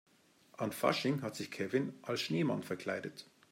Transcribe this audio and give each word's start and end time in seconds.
An 0.57 0.71
Fasching 0.71 1.21
hat 1.21 1.35
sich 1.35 1.51
Kevin 1.51 1.93
als 2.01 2.21
Schneemann 2.21 2.63
verkleidet. 2.63 3.27